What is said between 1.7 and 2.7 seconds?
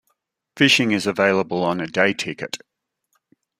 a day ticket.